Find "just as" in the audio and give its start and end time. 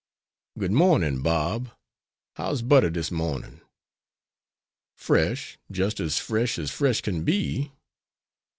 5.69-6.17